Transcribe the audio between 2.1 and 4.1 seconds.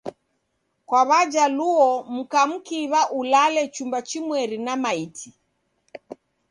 mka mkiw'a ulale chumba